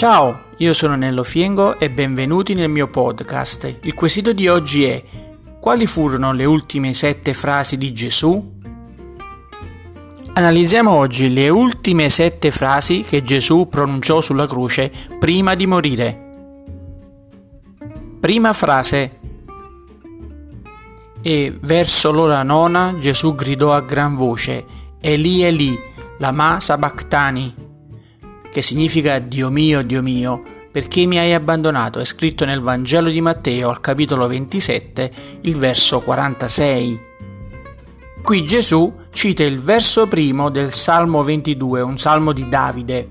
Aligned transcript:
Ciao, 0.00 0.44
io 0.56 0.72
sono 0.72 0.96
Nello 0.96 1.22
Fiengo 1.22 1.78
e 1.78 1.90
benvenuti 1.90 2.54
nel 2.54 2.70
mio 2.70 2.88
podcast. 2.88 3.80
Il 3.82 3.92
quesito 3.92 4.32
di 4.32 4.48
oggi 4.48 4.84
è 4.84 5.02
quali 5.60 5.86
furono 5.86 6.32
le 6.32 6.46
ultime 6.46 6.94
sette 6.94 7.34
frasi 7.34 7.76
di 7.76 7.92
Gesù? 7.92 8.58
Analizziamo 10.32 10.90
oggi 10.90 11.30
le 11.30 11.50
ultime 11.50 12.08
sette 12.08 12.50
frasi 12.50 13.02
che 13.02 13.22
Gesù 13.22 13.68
pronunciò 13.68 14.22
sulla 14.22 14.46
croce 14.46 14.90
prima 15.18 15.54
di 15.54 15.66
morire. 15.66 16.30
Prima 18.20 18.54
frase. 18.54 19.18
E 21.20 21.58
verso 21.60 22.10
l'ora 22.10 22.42
nona 22.42 22.96
Gesù 22.98 23.34
gridò 23.34 23.74
a 23.74 23.82
gran 23.82 24.16
voce, 24.16 24.64
Eli 24.98 25.42
Eli, 25.42 25.78
lama 26.16 26.58
sabachthani, 26.58 27.68
che 28.50 28.62
significa 28.62 29.18
Dio 29.18 29.50
mio, 29.50 29.82
Dio 29.82 30.02
mio, 30.02 30.42
perché 30.72 31.06
mi 31.06 31.18
hai 31.18 31.32
abbandonato? 31.32 31.98
È 31.98 32.04
scritto 32.04 32.44
nel 32.44 32.60
Vangelo 32.60 33.08
di 33.08 33.20
Matteo 33.20 33.70
al 33.70 33.80
capitolo 33.80 34.26
27, 34.26 35.10
il 35.42 35.56
verso 35.56 36.00
46. 36.00 37.00
Qui 38.22 38.44
Gesù 38.44 38.94
cita 39.10 39.42
il 39.42 39.60
verso 39.60 40.06
primo 40.06 40.50
del 40.50 40.72
Salmo 40.72 41.22
22, 41.22 41.80
un 41.80 41.98
salmo 41.98 42.32
di 42.32 42.48
Davide. 42.48 43.08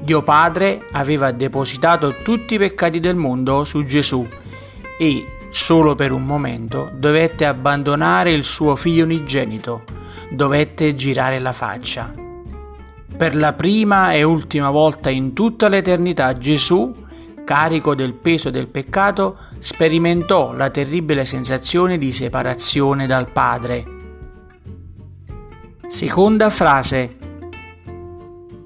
Dio 0.00 0.22
Padre 0.22 0.86
aveva 0.92 1.32
depositato 1.32 2.16
tutti 2.22 2.54
i 2.54 2.58
peccati 2.58 3.00
del 3.00 3.16
mondo 3.16 3.64
su 3.64 3.84
Gesù 3.84 4.26
e, 4.98 5.26
solo 5.50 5.94
per 5.94 6.12
un 6.12 6.24
momento, 6.24 6.90
dovette 6.94 7.46
abbandonare 7.46 8.32
il 8.32 8.44
suo 8.44 8.76
figlio 8.76 9.04
unigenito, 9.04 9.84
dovette 10.30 10.94
girare 10.94 11.38
la 11.38 11.52
faccia. 11.52 12.19
Per 13.20 13.36
la 13.36 13.52
prima 13.52 14.14
e 14.14 14.22
ultima 14.22 14.70
volta 14.70 15.10
in 15.10 15.34
tutta 15.34 15.68
l'eternità 15.68 16.38
Gesù, 16.38 17.04
carico 17.44 17.94
del 17.94 18.14
peso 18.14 18.48
del 18.48 18.66
peccato, 18.68 19.36
sperimentò 19.58 20.54
la 20.54 20.70
terribile 20.70 21.26
sensazione 21.26 21.98
di 21.98 22.12
separazione 22.12 23.06
dal 23.06 23.30
Padre 23.30 23.84
Seconda 25.86 26.48
frase. 26.48 27.10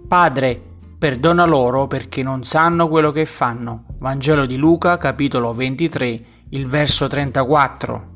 Padre, 0.06 0.56
perdona 0.98 1.44
loro 1.46 1.88
perché 1.88 2.22
non 2.22 2.44
sanno 2.44 2.86
quello 2.86 3.10
che 3.10 3.24
fanno. 3.24 3.86
Vangelo 3.98 4.46
di 4.46 4.56
Luca, 4.56 4.98
capitolo 4.98 5.52
23, 5.52 6.24
il 6.50 6.68
verso 6.68 7.08
34. 7.08 8.13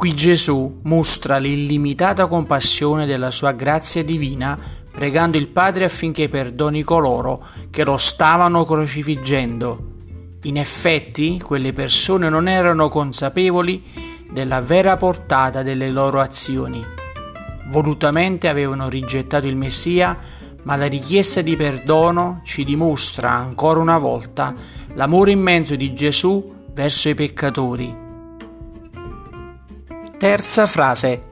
Qui 0.00 0.14
Gesù 0.14 0.80
mostra 0.84 1.36
l'illimitata 1.36 2.26
compassione 2.26 3.04
della 3.04 3.30
sua 3.30 3.52
grazia 3.52 4.02
divina, 4.02 4.58
pregando 4.90 5.36
il 5.36 5.48
Padre 5.48 5.84
affinché 5.84 6.30
perdoni 6.30 6.82
coloro 6.82 7.44
che 7.68 7.84
lo 7.84 7.98
stavano 7.98 8.64
crocifiggendo. 8.64 9.88
In 10.44 10.56
effetti, 10.56 11.38
quelle 11.38 11.74
persone 11.74 12.30
non 12.30 12.48
erano 12.48 12.88
consapevoli 12.88 13.82
della 14.30 14.62
vera 14.62 14.96
portata 14.96 15.62
delle 15.62 15.90
loro 15.90 16.18
azioni 16.20 16.82
volutamente 17.66 18.48
avevano 18.48 18.88
rigettato 18.88 19.46
il 19.46 19.54
Messia, 19.54 20.16
ma 20.62 20.76
la 20.76 20.86
richiesta 20.86 21.42
di 21.42 21.56
perdono 21.56 22.40
ci 22.42 22.64
dimostra 22.64 23.32
ancora 23.32 23.78
una 23.78 23.98
volta 23.98 24.54
l'amore 24.94 25.32
immenso 25.32 25.76
di 25.76 25.92
Gesù 25.92 26.42
verso 26.72 27.10
i 27.10 27.14
peccatori. 27.14 28.08
Terza 30.20 30.66
frase. 30.66 31.22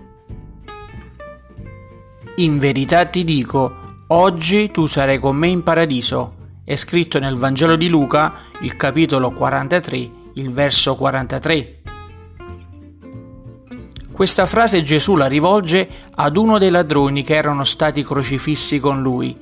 In 2.37 2.59
verità 2.59 3.05
ti 3.05 3.23
dico, 3.23 3.97
oggi 4.07 4.71
tu 4.71 4.87
sarai 4.87 5.19
con 5.19 5.37
me 5.37 5.49
in 5.49 5.63
paradiso. 5.63 6.37
È 6.65 6.75
scritto 6.75 7.19
nel 7.19 7.37
Vangelo 7.37 7.77
di 7.77 7.91
Luca, 7.91 8.33
il 8.61 8.77
capitolo 8.77 9.33
43, 9.33 10.11
il 10.37 10.51
verso 10.55 10.97
43. 10.97 11.83
Questa 14.11 14.47
frase 14.47 14.83
Gesù 14.83 15.17
la 15.17 15.27
rivolge 15.27 15.87
ad 16.15 16.39
uno 16.39 16.57
dei 16.57 16.71
ladroni 16.71 17.23
che 17.23 17.35
erano 17.35 17.65
stati 17.65 18.03
crocifissi 18.03 18.81
con 18.81 19.03
lui. 19.03 19.37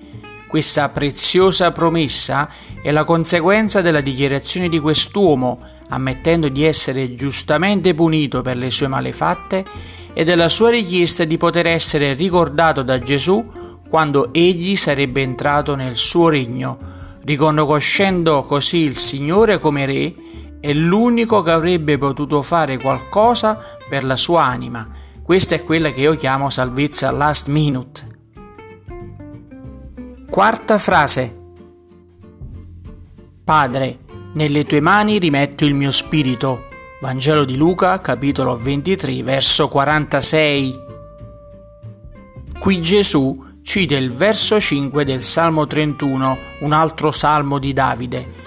Questa 0.49 0.89
preziosa 0.89 1.71
promessa 1.71 2.49
è 2.83 2.91
la 2.91 3.05
conseguenza 3.05 3.81
della 3.81 4.01
dichiarazione 4.01 4.69
di 4.69 4.81
quest'uomo, 4.81 5.61
ammettendo 5.89 6.49
di 6.49 6.65
essere 6.65 7.15
giustamente 7.15 7.95
punito 7.95 8.43
per 8.43 8.57
le 8.57 8.71
sue 8.71 8.89
malefatte, 8.89 9.65
e 10.13 10.25
della 10.25 10.49
sua 10.49 10.71
richiesta 10.71 11.25
di 11.25 11.37
poter 11.37 11.67
essere 11.67 12.15
ricordato 12.15 12.83
da 12.83 12.99
Gesù 12.99 13.45
quando 13.89 14.33
egli 14.33 14.75
sarebbe 14.75 15.21
entrato 15.23 15.75
nel 15.75 15.97
suo 15.97 16.29
regno, 16.29 16.79
riconoscendo 17.25 18.43
così 18.43 18.79
il 18.79 18.97
Signore 18.97 19.59
come 19.59 19.85
Re 19.85 20.15
è 20.61 20.73
l'unico 20.73 21.43
che 21.43 21.51
avrebbe 21.51 21.99
potuto 21.99 22.43
fare 22.43 22.79
qualcosa 22.79 23.59
per 23.89 24.05
la 24.05 24.17
sua 24.17 24.45
anima. 24.45 24.89
Questa 25.23 25.55
è 25.55 25.63
quella 25.63 25.91
che 25.91 26.01
io 26.01 26.15
chiamo 26.15 26.51
salvezza 26.51 27.11
last 27.11 27.49
minute. 27.49 28.15
Quarta 30.31 30.79
frase. 30.79 31.39
Padre, 33.45 33.99
nelle 34.37 34.65
tue 34.65 34.81
mani 34.81 35.19
rimetto 35.19 35.65
il 35.65 35.75
mio 35.75 35.91
spirito. 35.91 36.69
Vangelo 37.01 37.45
di 37.45 37.57
Luca, 37.57 38.01
capitolo 38.01 38.57
23, 38.57 39.23
verso 39.23 39.69
46. 39.69 40.85
Qui 42.59 42.81
Gesù 42.81 43.45
cita 43.63 43.97
il 43.97 44.13
verso 44.13 44.61
5 44.61 45.05
del 45.05 45.23
Salmo 45.25 45.67
31, 45.67 46.39
un 46.61 46.73
altro 46.73 47.11
salmo 47.11 47.59
di 47.59 47.73
Davide, 47.73 48.45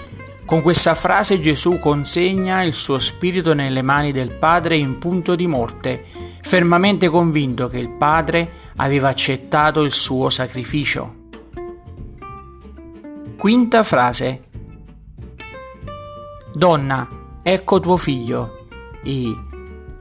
con 0.50 0.64
questa 0.64 0.96
frase 0.96 1.40
Gesù 1.40 1.78
consegna 1.78 2.64
il 2.64 2.74
suo 2.74 2.98
spirito 2.98 3.54
nelle 3.54 3.84
mani 3.84 4.12
del 4.12 4.32
Padre 4.32 4.78
in 4.78 4.98
punto 4.98 5.36
di 5.36 5.46
morte, 5.46 6.04
fermamente 6.42 7.08
convinto 7.08 7.68
che 7.68 7.78
il 7.78 7.92
Padre 7.92 8.52
aveva 8.78 9.10
accettato 9.10 9.82
il 9.82 9.92
suo 9.92 10.32
sacrificio. 10.32 11.14
Quinta 13.38 13.84
frase. 13.84 14.49
Donna, 16.59 17.08
ecco 17.42 17.80
tuo 17.80 17.96
figlio. 17.96 18.68
E 19.02 19.34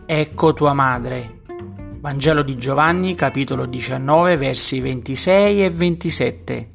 ecco 0.05 0.53
tua 0.55 0.73
madre. 0.73 1.43
Vangelo 2.01 2.43
di 2.43 2.57
Giovanni, 2.57 3.15
capitolo 3.15 3.65
19, 3.65 4.37
versi 4.37 4.81
26 4.81 5.65
e 5.65 5.71
27. 5.71 6.69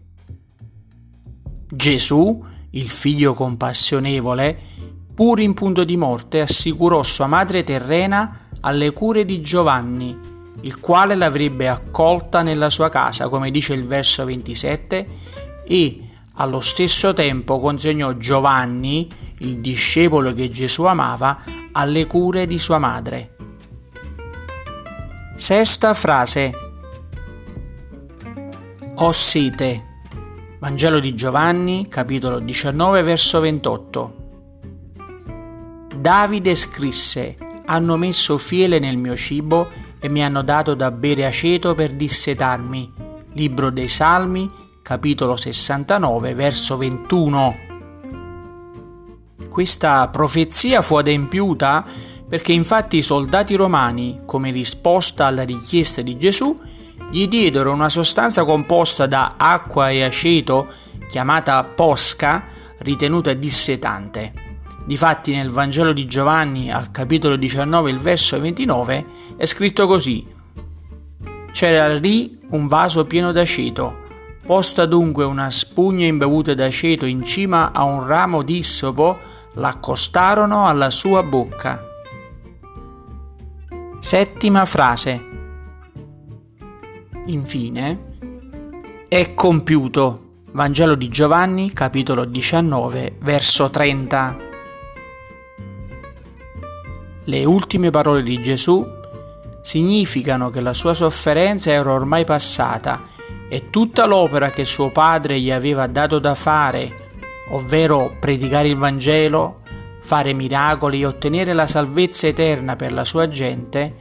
Gesù 1.69 2.45
il 2.69 2.89
figlio 2.89 3.33
compassionevole, 3.33 4.57
pur 5.13 5.41
in 5.41 5.53
punto 5.53 5.83
di 5.83 5.97
morte, 5.97 6.39
assicurò 6.39 7.03
sua 7.03 7.27
madre 7.27 7.65
terrena 7.65 8.47
alle 8.61 8.93
cure 8.93 9.25
di 9.25 9.41
Giovanni, 9.41 10.17
il 10.61 10.79
quale 10.79 11.13
l'avrebbe 11.13 11.67
accolta 11.67 12.41
nella 12.41 12.69
sua 12.69 12.87
casa, 12.87 13.27
come 13.27 13.51
dice 13.51 13.73
il 13.73 13.85
verso 13.85 14.23
27, 14.23 15.07
e 15.67 16.12
allo 16.35 16.61
stesso 16.61 17.13
tempo 17.13 17.59
consegnò 17.59 18.13
Giovanni, 18.13 19.07
il 19.39 19.59
discepolo 19.59 20.33
che 20.33 20.49
Gesù 20.49 20.83
amava, 20.83 21.43
alle 21.71 22.07
cure 22.07 22.47
di 22.47 22.57
sua 22.57 22.79
madre. 22.79 23.35
Sesta 25.35 25.93
frase. 25.93 26.53
Ho 28.95 29.11
sete. 29.11 29.91
Vangelo 30.59 30.99
di 30.99 31.13
Giovanni, 31.13 31.87
capitolo 31.87 32.39
19, 32.39 33.01
verso 33.03 33.39
28. 33.39 34.15
Davide 35.95 36.55
scrisse, 36.55 37.35
hanno 37.65 37.97
messo 37.97 38.37
fiele 38.37 38.79
nel 38.79 38.97
mio 38.97 39.15
cibo 39.15 39.69
e 39.99 40.09
mi 40.09 40.23
hanno 40.23 40.41
dato 40.41 40.73
da 40.73 40.89
bere 40.89 41.25
aceto 41.25 41.75
per 41.75 41.91
dissetarmi. 41.91 42.91
Libro 43.33 43.69
dei 43.69 43.87
Salmi, 43.87 44.49
capitolo 44.83 45.37
69, 45.37 46.33
verso 46.35 46.77
21. 46.77 47.55
Questa 49.49 50.09
profezia 50.09 50.81
fu 50.81 50.95
adempiuta 50.95 51.85
perché 52.27 52.51
infatti 52.51 52.97
i 52.97 53.01
soldati 53.01 53.55
romani, 53.55 54.21
come 54.25 54.51
risposta 54.51 55.25
alla 55.25 55.43
richiesta 55.43 56.01
di 56.01 56.17
Gesù, 56.17 56.53
gli 57.09 57.27
diedero 57.27 57.71
una 57.71 57.89
sostanza 57.89 58.43
composta 58.43 59.05
da 59.07 59.35
acqua 59.37 59.89
e 59.89 60.03
aceto 60.03 60.67
chiamata 61.09 61.63
posca, 61.63 62.43
ritenuta 62.79 63.33
dissetante. 63.33 64.33
Difatti 64.85 65.33
nel 65.33 65.49
Vangelo 65.49 65.93
di 65.93 66.05
Giovanni 66.07 66.69
al 66.69 66.91
capitolo 66.91 67.37
19, 67.37 67.89
il 67.89 67.99
verso 67.99 68.37
29, 68.37 69.05
è 69.37 69.45
scritto 69.45 69.87
così: 69.87 70.27
C'era 71.53 71.93
lì 71.93 72.37
un 72.49 72.67
vaso 72.67 73.05
pieno 73.05 73.31
d'aceto. 73.31 74.01
Posta 74.45 74.85
dunque 74.85 75.23
una 75.23 75.49
spugna 75.49 76.05
imbevuta 76.05 76.53
d'aceto 76.53 77.05
in 77.05 77.23
cima 77.23 77.71
a 77.71 77.83
un 77.83 78.05
ramo 78.05 78.43
d'issopo, 78.43 79.17
l'accostarono 79.53 80.67
alla 80.67 80.89
sua 80.89 81.23
bocca. 81.23 81.81
Settima 84.01 84.65
frase. 84.65 85.29
Infine, 87.27 88.17
è 89.07 89.33
compiuto. 89.33 90.19
Vangelo 90.51 90.95
di 90.95 91.07
Giovanni, 91.07 91.71
capitolo 91.71 92.25
19, 92.25 93.15
verso 93.21 93.69
30. 93.69 94.37
Le 97.23 97.45
ultime 97.45 97.91
parole 97.91 98.23
di 98.23 98.43
Gesù 98.43 98.85
significano 99.61 100.49
che 100.49 100.59
la 100.59 100.73
sua 100.73 100.93
sofferenza 100.93 101.71
era 101.71 101.93
ormai 101.93 102.25
passata 102.25 103.12
e 103.49 103.69
tutta 103.69 104.05
l'opera 104.05 104.49
che 104.49 104.65
suo 104.65 104.89
padre 104.89 105.39
gli 105.39 105.51
aveva 105.51 105.87
dato 105.87 106.19
da 106.19 106.35
fare, 106.35 107.09
ovvero 107.49 108.15
predicare 108.19 108.67
il 108.67 108.77
Vangelo, 108.77 109.61
fare 110.01 110.33
miracoli 110.33 111.01
e 111.01 111.05
ottenere 111.05 111.53
la 111.53 111.67
salvezza 111.67 112.27
eterna 112.27 112.75
per 112.75 112.91
la 112.91 113.05
sua 113.05 113.29
gente, 113.29 113.95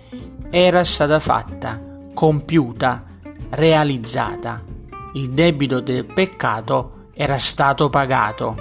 era 0.50 0.84
stata 0.84 1.18
fatta, 1.20 1.80
compiuta, 2.12 3.04
realizzata. 3.50 4.62
Il 5.14 5.30
debito 5.30 5.80
del 5.80 6.04
peccato 6.04 7.08
era 7.14 7.38
stato 7.38 7.88
pagato. 7.88 8.56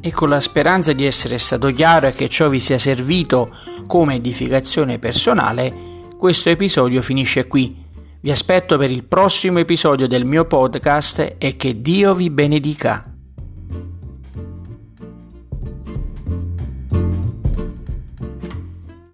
E 0.00 0.12
con 0.12 0.28
la 0.28 0.40
speranza 0.40 0.92
di 0.92 1.04
essere 1.04 1.38
stato 1.38 1.72
chiaro 1.72 2.06
e 2.08 2.12
che 2.12 2.28
ciò 2.28 2.48
vi 2.48 2.60
sia 2.60 2.78
servito 2.78 3.54
come 3.86 4.16
edificazione 4.16 4.98
personale, 4.98 6.06
questo 6.16 6.50
episodio 6.50 7.02
finisce 7.02 7.46
qui. 7.46 7.86
Vi 8.20 8.32
aspetto 8.32 8.76
per 8.76 8.90
il 8.90 9.04
prossimo 9.04 9.60
episodio 9.60 10.08
del 10.08 10.24
mio 10.24 10.44
podcast 10.44 11.36
e 11.38 11.56
che 11.56 11.80
Dio 11.80 12.14
vi 12.14 12.30
benedica. 12.30 13.07